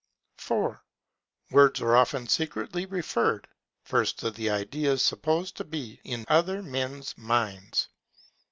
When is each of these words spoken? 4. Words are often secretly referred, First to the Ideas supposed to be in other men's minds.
4. 0.39 0.83
Words 1.51 1.79
are 1.79 1.95
often 1.95 2.27
secretly 2.27 2.87
referred, 2.87 3.47
First 3.83 4.17
to 4.21 4.31
the 4.31 4.49
Ideas 4.49 5.03
supposed 5.03 5.55
to 5.57 5.63
be 5.63 5.99
in 6.03 6.25
other 6.27 6.63
men's 6.63 7.15
minds. 7.19 7.87